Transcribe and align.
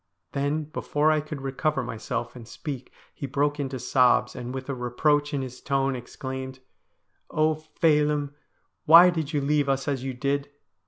Then 0.31 0.63
before 0.63 1.11
I 1.11 1.21
could 1.21 1.41
recover 1.41 1.83
myself 1.83 2.35
and 2.35 2.47
speak 2.47 2.91
he 3.13 3.27
broke 3.27 3.59
into 3.59 3.77
sobs, 3.77 4.35
and 4.35 4.51
with 4.51 4.67
a 4.67 4.73
reproach 4.73 5.31
in 5.31 5.43
his 5.43 5.61
tone 5.61 5.95
exclaimed:' 5.95 6.57
Oh, 7.29 7.53
Phelim, 7.53 8.33
why 8.87 9.11
did 9.11 9.31
you 9.31 9.41
leave 9.41 9.69
us 9.69 9.87
as 9.87 10.03
you 10.03 10.15
did 10.15 10.49